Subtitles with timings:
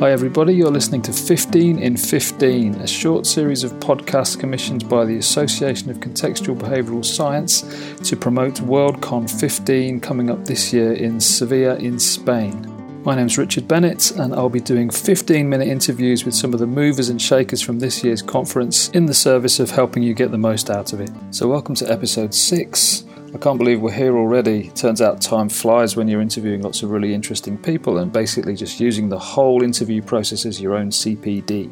[0.00, 0.54] Hi, everybody.
[0.54, 5.90] You're listening to 15 in 15, a short series of podcasts commissioned by the Association
[5.90, 7.60] of Contextual Behavioural Science
[8.08, 13.02] to promote WorldCon 15 coming up this year in Sevilla, in Spain.
[13.04, 16.66] My name's Richard Bennett, and I'll be doing 15 minute interviews with some of the
[16.66, 20.38] movers and shakers from this year's conference in the service of helping you get the
[20.38, 21.10] most out of it.
[21.30, 23.04] So, welcome to episode 6.
[23.32, 24.70] I can't believe we're here already.
[24.70, 28.80] Turns out time flies when you're interviewing lots of really interesting people and basically just
[28.80, 31.70] using the whole interview process as your own CPD.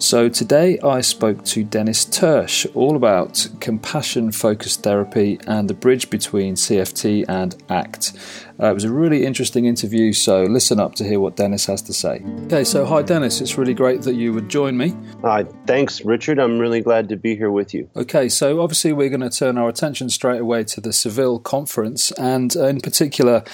[0.00, 6.08] So today I spoke to Dennis Tirch all about compassion focused therapy and the bridge
[6.08, 8.14] between CFT and ACT.
[8.58, 11.82] Uh, it was a really interesting interview, so listen up to hear what Dennis has
[11.82, 12.22] to say.
[12.46, 14.96] Okay, so hi Dennis, it's really great that you would join me.
[15.22, 16.38] Uh, thanks, Richard.
[16.38, 17.90] I'm really glad to be here with you.
[17.94, 22.10] Okay, so obviously we're going to turn our attention straight away to the Seville conference,
[22.12, 23.44] and uh, in particular,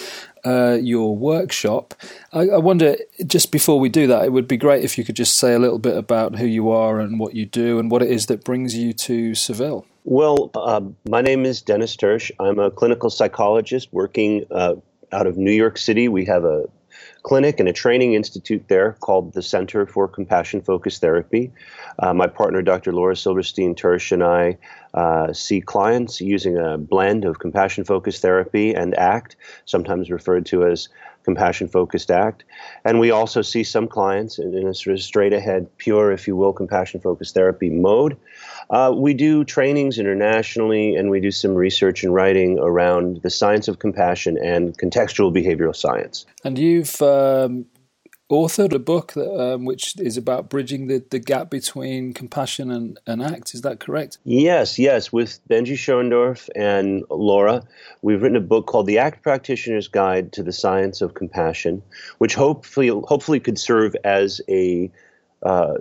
[0.47, 1.95] uh, your workshop.
[2.33, 2.97] I, I, wonder,
[3.27, 5.59] just before we do that, it would be great if you could just say a
[5.59, 8.45] little bit about who you are and what you do and what it is that
[8.45, 9.85] brings you to Seville.
[10.05, 12.31] Well, uh, my name is Dennis Tirch.
[12.39, 14.77] I'm a clinical psychologist working uh,
[15.11, 16.07] out of New York City.
[16.07, 16.67] We have a
[17.25, 21.51] clinic and a training institute there called the Center for Compassion Focused Therapy.
[21.99, 22.93] Uh, my partner, Dr.
[22.93, 24.59] Laura Silberstein Tirch, and I
[24.97, 30.65] uh, see clients using a blend of compassion focused therapy and ACT, sometimes referred to
[30.65, 30.89] as
[31.23, 32.45] compassion focused ACT.
[32.85, 36.27] And we also see some clients in, in a sort of straight ahead, pure, if
[36.27, 38.17] you will, compassion focused therapy mode.
[38.71, 43.69] Uh, we do trainings internationally and we do some research and writing around the science
[43.69, 46.25] of compassion and contextual behavioral science.
[46.45, 47.67] And you've um,
[48.31, 52.99] authored a book that, um, which is about bridging the, the gap between compassion and,
[53.07, 53.55] and ACT.
[53.55, 54.19] Is that correct?
[54.25, 55.13] Yes, yes.
[55.13, 57.63] With Benji Schoendorff and Laura,
[58.03, 61.83] we've written a book called The ACT Practitioner's Guide to the Science of Compassion,
[62.19, 64.91] which hopefully hopefully could serve as a
[65.43, 65.75] uh,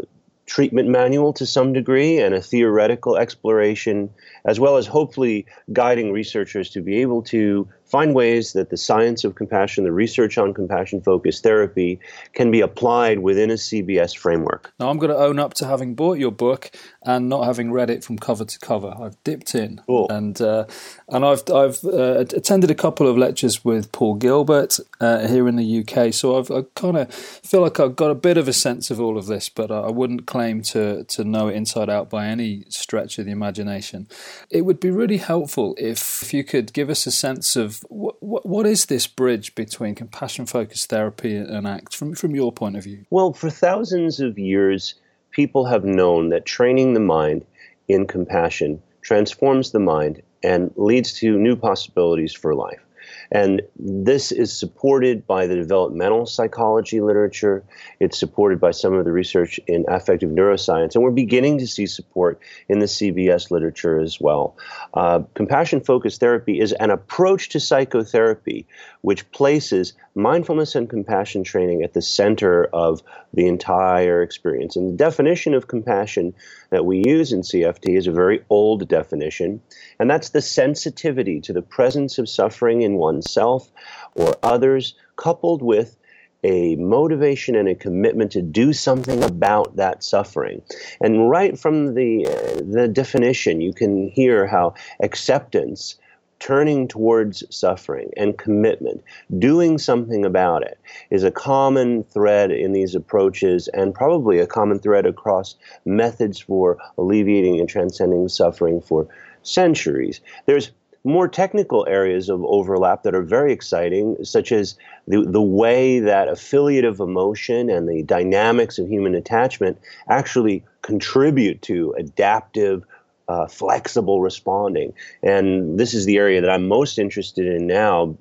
[0.45, 4.09] treatment manual to some degree and a theoretical exploration,
[4.45, 9.23] as well as hopefully guiding researchers to be able to find ways that the science
[9.23, 11.99] of compassion, the research on compassion focused therapy,
[12.33, 14.73] can be applied within a CBS framework.
[14.79, 16.71] Now, I'm going to own up to having bought your book
[17.03, 18.93] and not having read it from cover to cover.
[18.99, 20.07] I've dipped in, cool.
[20.09, 20.65] and uh,
[21.09, 25.55] and I've I've uh, attended a couple of lectures with Paul Gilbert uh, here in
[25.55, 28.53] the UK, so I've I kind of feel like I've got a bit of a
[28.53, 32.09] sense of all of this, but I wouldn't claim to to know it inside out
[32.09, 34.07] by any stretch of the imagination.
[34.49, 38.45] It would be really helpful if, if you could give us a sense of what,
[38.45, 42.83] what, is this bridge between compassion focused therapy and ACT from, from your point of
[42.83, 43.05] view?
[43.09, 44.95] Well, for thousands of years,
[45.31, 47.45] people have known that training the mind
[47.87, 52.84] in compassion transforms the mind and leads to new possibilities for life.
[53.31, 57.63] And this is supported by the developmental psychology literature.
[57.99, 60.95] It's supported by some of the research in affective neuroscience.
[60.95, 64.57] And we're beginning to see support in the CBS literature as well.
[64.93, 68.65] Uh, compassion focused therapy is an approach to psychotherapy
[69.05, 73.03] which places mindfulness and compassion training at the center of
[73.35, 74.75] the entire experience.
[74.75, 76.33] And the definition of compassion
[76.71, 79.61] that we use in CFT is a very old definition,
[79.99, 83.71] and that's the sensitivity to the presence of suffering in oneself
[84.15, 85.97] or others, coupled with
[86.43, 90.61] a motivation and a commitment to do something about that suffering.
[91.01, 95.95] And right from the uh, the definition, you can hear how acceptance
[96.39, 99.01] turning towards suffering and commitment,
[99.39, 100.77] doing something about it,
[101.09, 105.55] is a common thread in these approaches and probably a common thread across
[105.85, 109.07] methods for alleviating and transcending suffering for
[109.43, 110.19] centuries.
[110.45, 110.71] There's
[111.05, 114.75] more technical areas of overlap that are very exciting, such as
[115.07, 119.77] the, the way that affiliative emotion and the dynamics of human attachment
[120.09, 122.83] actually contribute to adaptive
[123.27, 124.93] uh, flexible responding.
[125.23, 128.15] And this is the area that I'm most interested in now.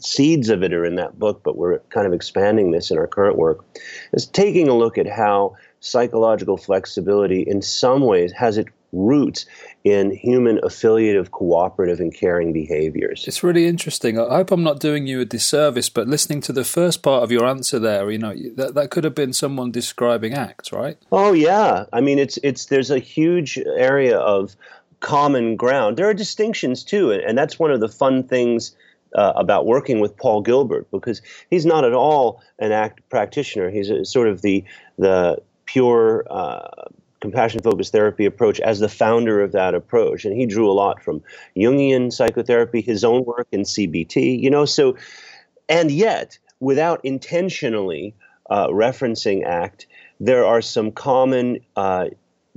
[0.00, 3.06] Seeds of it are in that book, but we're kind of expanding this in our
[3.06, 3.64] current work.
[4.12, 9.46] Is taking a look at how psychological flexibility, in some ways, has it roots
[9.84, 13.26] in human affiliative, cooperative, and caring behaviors.
[13.26, 14.18] It's really interesting.
[14.18, 17.32] I hope I'm not doing you a disservice, but listening to the first part of
[17.32, 20.98] your answer there, you know, that, that could have been someone describing ACT, right?
[21.10, 21.86] Oh yeah.
[21.92, 24.54] I mean, it's it's there's a huge area of
[25.00, 25.96] common ground.
[25.96, 28.76] There are distinctions too, and that's one of the fun things.
[29.14, 33.68] Uh, about working with Paul Gilbert because he's not at all an ACT practitioner.
[33.68, 34.64] He's a, sort of the
[34.96, 35.36] the
[35.66, 36.86] pure uh,
[37.22, 40.26] compassion focused therapy approach as the founder of that approach.
[40.26, 41.22] And he drew a lot from
[41.56, 44.96] Jungian psychotherapy, his own work in CBT, you know, so,
[45.68, 48.14] and yet, without intentionally
[48.50, 49.86] uh, referencing ACT,
[50.20, 52.06] there are some common uh,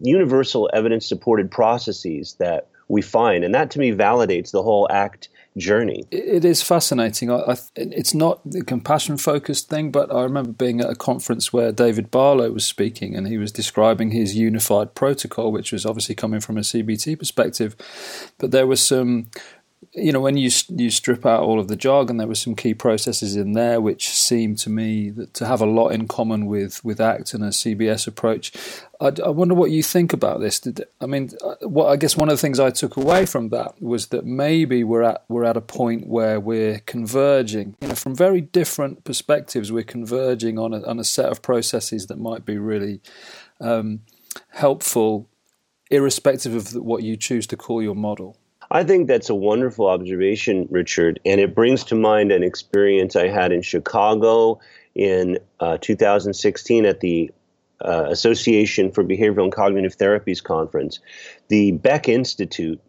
[0.01, 3.44] universal evidence supported processes that we find.
[3.44, 6.05] And that to me validates the whole ACT journey.
[6.11, 7.31] It is fascinating.
[7.31, 11.53] I, I, it's not the compassion focused thing, but I remember being at a conference
[11.53, 16.15] where David Barlow was speaking and he was describing his unified protocol, which was obviously
[16.15, 17.75] coming from a CBT perspective.
[18.37, 19.27] But there was some
[19.93, 22.73] you know, when you you strip out all of the jargon, there were some key
[22.73, 26.99] processes in there which seem to me to have a lot in common with with
[26.99, 28.51] ACT and a CBS approach.
[28.99, 30.59] I, I wonder what you think about this.
[30.59, 33.49] Did, I mean, uh, what I guess one of the things I took away from
[33.49, 37.95] that was that maybe we're at we're at a point where we're converging, you know,
[37.95, 39.71] from very different perspectives.
[39.71, 43.01] We're converging on a, on a set of processes that might be really
[43.59, 44.01] um,
[44.49, 45.29] helpful,
[45.89, 48.38] irrespective of what you choose to call your model.
[48.75, 53.30] I think that's a wonderful observation, Richard, and it brings to mind an experience I
[53.30, 54.60] had in Chicago
[54.95, 57.31] in uh, 2016 at the
[57.80, 61.00] uh, Association for Behavioral and Cognitive Therapies conference.
[61.48, 62.81] The Beck Institute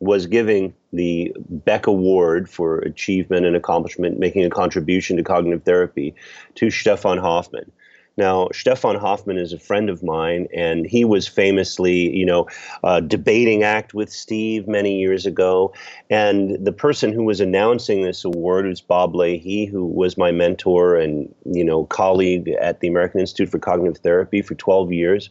[0.00, 6.14] was giving the Beck Award for achievement and accomplishment, making a contribution to cognitive therapy,
[6.54, 7.70] to Stefan Hofmann.
[8.16, 12.46] Now, Stefan Hofmann is a friend of mine, and he was famously, you know,
[12.82, 15.74] uh, debating act with Steve many years ago.
[16.08, 20.96] And the person who was announcing this award was Bob Leahy, who was my mentor
[20.96, 25.30] and, you know, colleague at the American Institute for Cognitive Therapy for 12 years.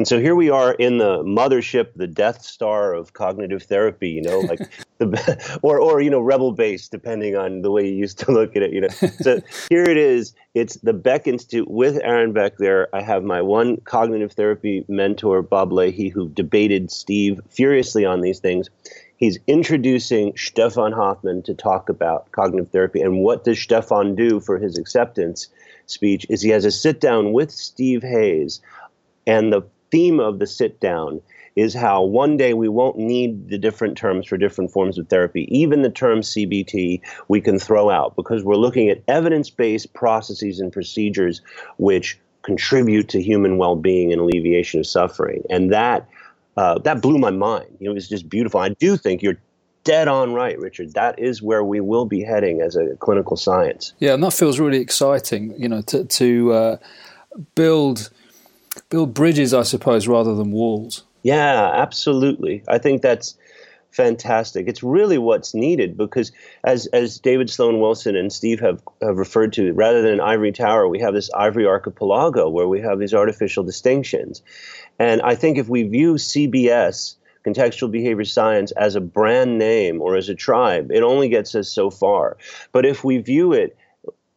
[0.00, 4.22] And so here we are in the mothership, the Death Star of cognitive therapy, you
[4.22, 4.60] know, like
[4.98, 8.56] the, or, or, you know, rebel base, depending on the way you used to look
[8.56, 8.88] at it, you know.
[9.20, 10.32] So here it is.
[10.54, 12.88] It's the Beck Institute with Aaron Beck there.
[12.96, 18.38] I have my one cognitive therapy mentor, Bob Leahy, who debated Steve furiously on these
[18.38, 18.70] things.
[19.18, 23.02] He's introducing Stefan Hofmann to talk about cognitive therapy.
[23.02, 25.48] And what does Stefan do for his acceptance
[25.84, 28.62] speech is he has a sit down with Steve Hayes
[29.26, 31.20] and the theme of the sit down
[31.56, 35.46] is how one day we won't need the different terms for different forms of therapy.
[35.50, 40.60] Even the term CBT we can throw out because we're looking at evidence based processes
[40.60, 41.42] and procedures
[41.78, 45.42] which contribute to human well being and alleviation of suffering.
[45.50, 46.08] And that
[46.56, 47.76] uh, that blew my mind.
[47.80, 48.60] It was just beautiful.
[48.60, 49.40] I do think you're
[49.84, 50.92] dead on right, Richard.
[50.94, 53.94] That is where we will be heading as a clinical science.
[53.98, 55.54] Yeah, and that feels really exciting.
[55.58, 56.76] You know, to to uh,
[57.54, 58.10] build
[58.88, 61.04] build bridges, I suppose, rather than walls.
[61.22, 62.62] Yeah, absolutely.
[62.68, 63.36] I think that's
[63.90, 64.68] fantastic.
[64.68, 66.32] It's really what's needed because,
[66.64, 70.52] as as David Sloan Wilson and Steve have, have referred to, rather than an ivory
[70.52, 74.42] tower, we have this ivory archipelago where we have these artificial distinctions.
[74.98, 80.16] And I think if we view CBS, contextual behavior science, as a brand name or
[80.16, 82.36] as a tribe, it only gets us so far.
[82.72, 83.76] But if we view it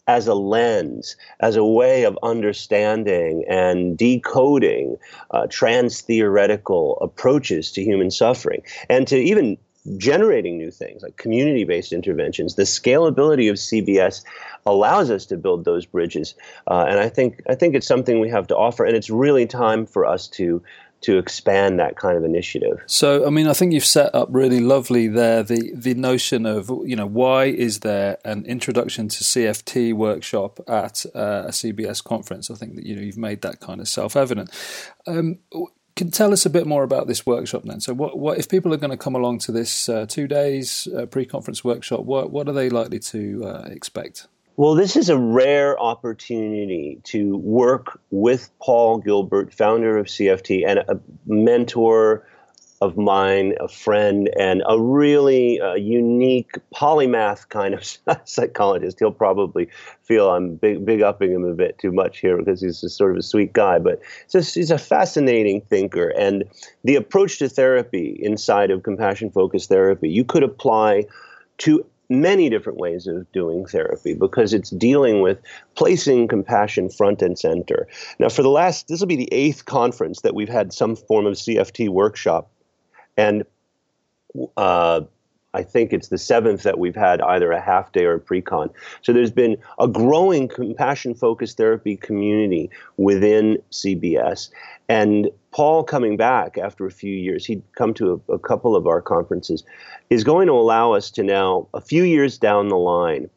[0.07, 4.97] as a lens, as a way of understanding and decoding
[5.31, 9.57] uh, trans theoretical approaches to human suffering and to even
[9.97, 12.55] generating new things like community based interventions.
[12.55, 14.23] The scalability of CBS
[14.65, 16.35] allows us to build those bridges.
[16.67, 18.85] Uh, and I think, I think it's something we have to offer.
[18.85, 20.61] And it's really time for us to
[21.03, 22.81] to expand that kind of initiative.
[22.87, 26.69] So, I mean, I think you've set up really lovely there the the notion of
[26.85, 32.49] you know why is there an introduction to CFT workshop at uh, a CBS conference?
[32.49, 34.49] I think that you know you've made that kind of self evident.
[35.05, 35.39] Um,
[35.95, 37.79] can tell us a bit more about this workshop then.
[37.79, 40.87] So, what, what if people are going to come along to this uh, two days
[40.97, 42.01] uh, pre-conference workshop?
[42.01, 44.27] What what are they likely to uh, expect?
[44.55, 50.79] Well, this is a rare opportunity to work with Paul Gilbert, founder of CFT, and
[50.79, 52.27] a mentor
[52.79, 57.83] of mine, a friend, and a really uh, unique polymath kind of
[58.25, 58.99] psychologist.
[58.99, 59.69] He'll probably
[60.03, 63.11] feel I'm big, big upping him a bit too much here because he's a sort
[63.11, 66.09] of a sweet guy, but just, he's a fascinating thinker.
[66.09, 66.43] And
[66.83, 71.05] the approach to therapy inside of compassion focused therapy, you could apply
[71.59, 75.39] to many different ways of doing therapy because it's dealing with
[75.75, 77.87] placing compassion front and center.
[78.19, 81.25] Now, for the last, this will be the eighth conference that we've had some form
[81.25, 82.49] of CFT workshop.
[83.17, 83.45] And
[84.57, 85.01] uh,
[85.53, 88.69] I think it's the seventh that we've had either a half day or a pre-con.
[89.01, 94.49] So there's been a growing compassion focused therapy community within CBS.
[94.89, 98.87] And Paul coming back after a few years, he'd come to a, a couple of
[98.87, 99.63] our conferences,
[100.09, 103.29] is going to allow us to now, a few years down the line,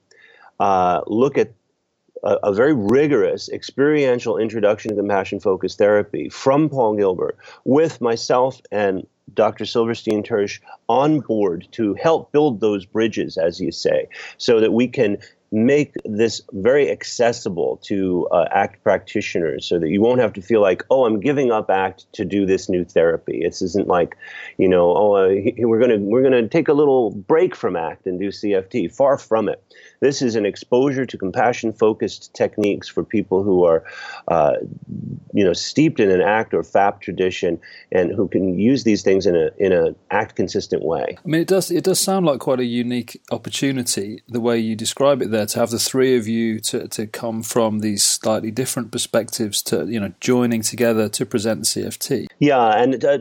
[0.59, 1.53] uh, look at
[2.25, 8.61] a, a, very rigorous experiential introduction to compassion focused therapy from Paul Gilbert with myself
[8.73, 9.67] and Dr.
[9.67, 14.89] Silberstein Tirch on board to help build those bridges, as you say, so that we
[14.89, 15.19] can
[15.57, 20.61] make this very accessible to uh, ACT practitioners so that you won't have to feel
[20.61, 23.39] like, oh, I'm giving up ACT to do this new therapy.
[23.43, 24.19] It isn't like,
[24.59, 27.75] you know, oh, uh, we're going to we're going to take a little break from
[27.75, 28.95] ACT and do CFT.
[28.95, 29.63] Far from it.
[30.01, 33.83] This is an exposure to compassion focused techniques for people who are,
[34.29, 34.57] uh,
[35.33, 37.59] you know, steeped in an ACT or FAP tradition
[37.91, 41.17] and who can use these things in a in a ACT consistent way.
[41.17, 44.77] I mean, it does it does sound like quite a unique opportunity the way you
[44.77, 48.51] describe it there to have the three of you to, to come from these slightly
[48.51, 52.27] different perspectives to you know joining together to present the CFT.
[52.39, 53.19] Yeah, and uh,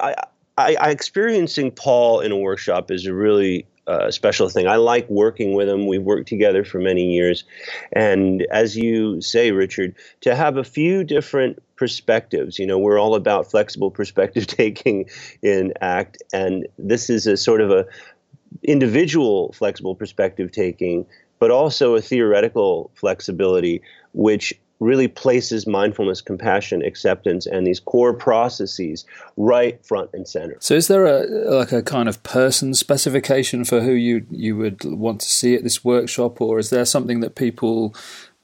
[0.00, 0.14] I,
[0.56, 4.66] I, I, experiencing Paul in a workshop is a really uh, special thing.
[4.66, 5.86] I like working with him.
[5.86, 7.44] We've worked together for many years,
[7.92, 12.58] and as you say, Richard, to have a few different perspectives.
[12.58, 15.08] You know, we're all about flexible perspective taking
[15.42, 17.86] in ACT, and this is a sort of a
[18.62, 21.06] individual flexible perspective taking,
[21.38, 29.04] but also a theoretical flexibility, which really places mindfulness, compassion, acceptance, and these core processes
[29.36, 30.56] right front and center.
[30.60, 34.84] So, is there a like a kind of person specification for who you you would
[34.84, 37.94] want to see at this workshop, or is there something that people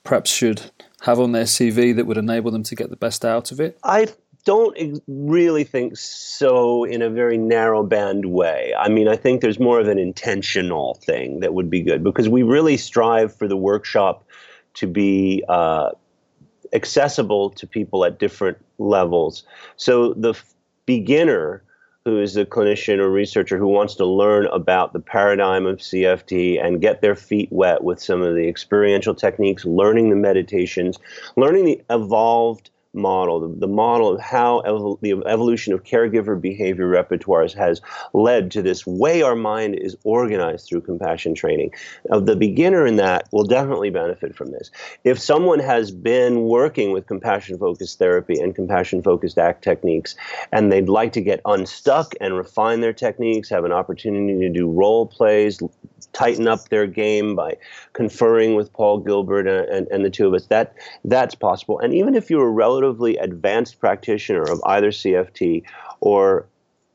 [0.02, 0.70] perhaps should
[1.02, 3.78] have on their CV that would enable them to get the best out of it?
[3.82, 4.08] I
[4.44, 8.74] don't really think so in a very narrow band way.
[8.78, 12.28] I mean, I think there's more of an intentional thing that would be good because
[12.28, 14.24] we really strive for the workshop
[14.74, 15.90] to be uh,
[16.72, 19.44] accessible to people at different levels.
[19.76, 21.62] So the f- beginner
[22.04, 26.62] who is a clinician or researcher who wants to learn about the paradigm of CFT
[26.62, 30.98] and get their feet wet with some of the experiential techniques, learning the meditations,
[31.36, 34.62] learning the evolved model, the, the model of how
[35.00, 37.80] the evolution of caregiver behavior repertoires has
[38.12, 41.72] led to this way our mind is organized through compassion training.
[42.08, 44.70] Now, the beginner in that will definitely benefit from this.
[45.04, 50.14] If someone has been working with compassion focused therapy and compassion focused ACT techniques,
[50.52, 54.70] and they'd like to get unstuck and refine their techniques, have an opportunity to do
[54.70, 55.60] role plays,
[56.12, 57.56] tighten up their game by
[57.92, 60.46] conferring with Paul Gilbert and, and, and, the two of us.
[60.46, 61.78] That that's possible.
[61.78, 65.62] And even if you're a relatively advanced practitioner of either CFT
[66.00, 66.46] or,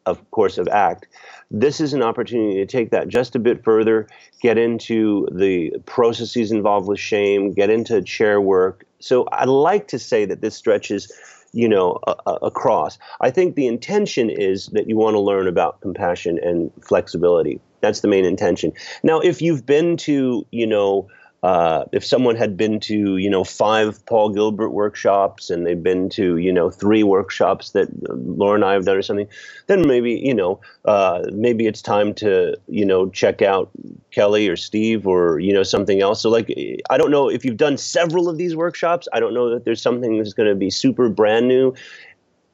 [0.05, 1.07] of course, of ACT,
[1.51, 4.07] this is an opportunity to take that just a bit further,
[4.41, 8.85] get into the processes involved with shame, get into chair work.
[8.99, 11.11] So I'd like to say that this stretches
[11.51, 12.99] you know, across.
[13.21, 17.59] I think the intention is that you want to learn about compassion and flexibility.
[17.81, 18.73] That's the main intention.
[19.03, 21.07] Now, if you've been to, you know,
[21.41, 26.09] uh, if someone had been to, you know, five Paul Gilbert workshops and they've been
[26.09, 29.27] to, you know, three workshops that Laura and I have done or something,
[29.67, 33.69] then maybe, you know, uh, maybe it's time to, you know, check out
[34.11, 36.21] Kelly or Steve or, you know, something else.
[36.21, 36.53] So, like,
[36.89, 39.07] I don't know if you've done several of these workshops.
[39.13, 41.73] I don't know that there's something that's going to be super brand new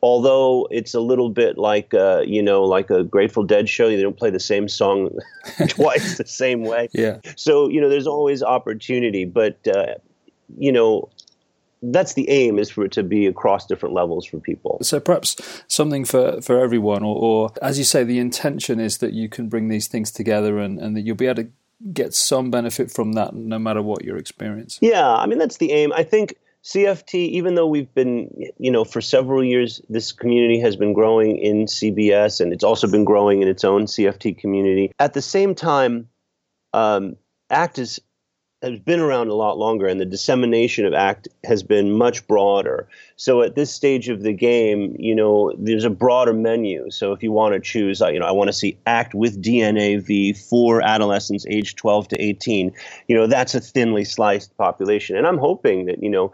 [0.06, 4.00] although it's a little bit like uh, you know like a Grateful Dead show, they
[4.00, 5.10] don't play the same song
[5.68, 6.88] twice the same way.
[6.94, 7.20] Yeah.
[7.36, 9.96] So you know, there's always opportunity, but uh,
[10.58, 11.10] you know.
[11.88, 14.80] That's the aim is for it to be across different levels for people.
[14.82, 15.36] So perhaps
[15.68, 19.50] something for, for everyone, or, or as you say, the intention is that you can
[19.50, 21.50] bring these things together and, and that you'll be able to
[21.94, 24.80] get some benefit from that no matter what your experience.
[24.82, 25.94] Yeah, I mean that's the aim.
[25.94, 30.76] I think CFT, even though we've been, you know, for several years, this community has
[30.76, 34.92] been growing in CBS and it's also been growing in its own CFT community.
[34.98, 36.10] At the same time,
[36.74, 37.18] um,
[37.52, 38.00] ACT is
[38.62, 42.88] has been around a lot longer, and the dissemination of ACT has been much broader.
[43.16, 46.90] So at this stage of the game, you know, there's a broader menu.
[46.90, 50.38] So if you want to choose, you know, I want to see ACT with DNAV
[50.50, 52.72] for adolescents aged 12 to 18,
[53.08, 55.16] you know, that's a thinly sliced population.
[55.16, 56.32] And I'm hoping that, you know,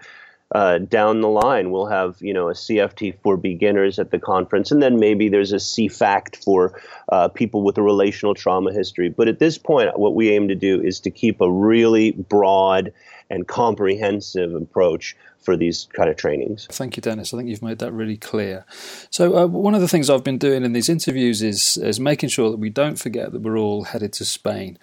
[0.53, 4.71] uh, down the line, we'll have you know a CFT for beginners at the conference,
[4.71, 6.79] and then maybe there's a CFACT for
[7.09, 9.09] uh, people with a relational trauma history.
[9.09, 12.91] But at this point, what we aim to do is to keep a really broad
[13.29, 16.67] and comprehensive approach for these kind of trainings.
[16.71, 17.33] Thank you, Dennis.
[17.33, 18.65] I think you've made that really clear.
[19.09, 22.29] So, uh, one of the things I've been doing in these interviews is is making
[22.29, 24.77] sure that we don't forget that we're all headed to Spain.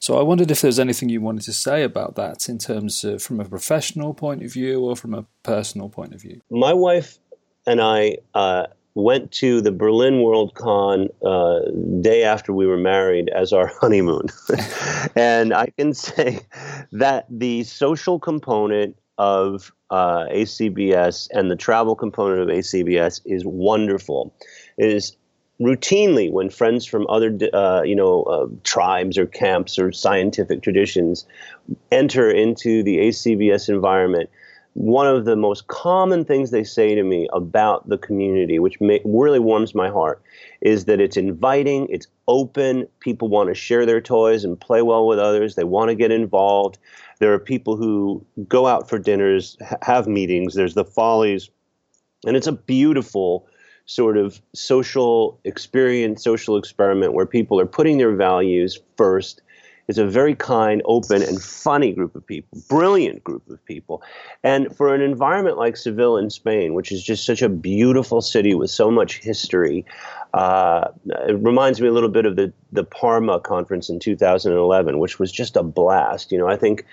[0.00, 3.22] So, I wondered if there's anything you wanted to say about that in terms of
[3.22, 6.40] from a professional point of view or from a personal point of view.
[6.50, 7.18] My wife
[7.66, 8.18] and I.
[8.34, 11.60] Uh, went to the Berlin World Con uh,
[12.00, 14.28] day after we were married as our honeymoon.
[15.16, 16.40] and I can say
[16.92, 24.34] that the social component of uh, ACBS and the travel component of ACBS is wonderful.
[24.76, 25.16] It is
[25.60, 31.26] routinely when friends from other uh, you know uh, tribes or camps or scientific traditions
[31.92, 34.30] enter into the ACBS environment
[34.74, 39.00] one of the most common things they say to me about the community which may,
[39.04, 40.22] really warms my heart
[40.60, 45.06] is that it's inviting it's open people want to share their toys and play well
[45.06, 46.78] with others they want to get involved
[47.20, 51.50] there are people who go out for dinners have meetings there's the follies
[52.26, 53.46] and it's a beautiful
[53.86, 59.42] sort of social experience, social experiment where people are putting their values first.
[59.86, 64.02] It's a very kind, open, and funny group of people, brilliant group of people.
[64.42, 68.54] And for an environment like Seville in Spain, which is just such a beautiful city
[68.54, 69.84] with so much history,
[70.32, 70.88] uh,
[71.28, 75.30] it reminds me a little bit of the, the Parma conference in 2011, which was
[75.30, 76.32] just a blast.
[76.32, 76.84] You know, I think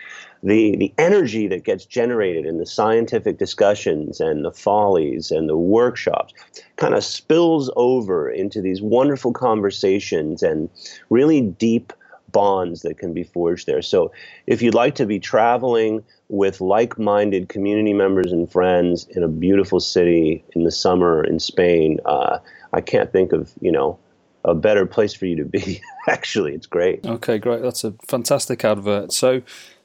[0.44, 5.58] the the energy that gets generated in the scientific discussions and the follies and the
[5.58, 6.34] workshops
[6.78, 10.70] kind of spills over into these wonderful conversations and
[11.10, 11.94] really deep
[12.32, 13.82] bonds that can be forged there.
[13.82, 14.12] So
[14.48, 19.80] if you'd like to be traveling with like-minded community members and friends in a beautiful
[19.80, 22.40] city in the summer in Spain, uh,
[22.74, 24.00] I can't think of you know
[24.44, 25.82] a better place for you to be.
[26.08, 27.06] Actually, it's great.
[27.06, 27.62] Okay, great.
[27.62, 29.12] That's a fantastic advert.
[29.14, 29.42] So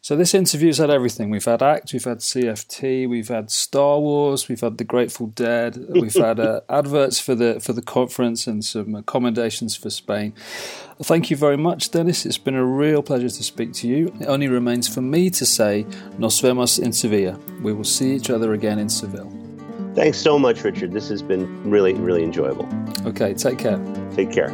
[0.07, 1.31] so this interview's had everything.
[1.31, 5.85] We've had ACT, we've had CFT, we've had Star Wars, we've had the Grateful Dead,
[5.89, 10.33] we've had uh, adverts for the for the conference and some accommodations for Spain.
[11.03, 12.25] Thank you very much, Dennis.
[12.25, 14.15] It's been a real pleasure to speak to you.
[14.21, 15.85] It only remains for me to say
[16.19, 17.37] nos vemos in Sevilla.
[17.61, 19.33] We will see each other again in Seville.
[19.97, 20.93] Thanks so much, Richard.
[20.93, 22.69] This has been really, really enjoyable.
[23.05, 23.81] Okay, take care.
[24.15, 24.53] Take care.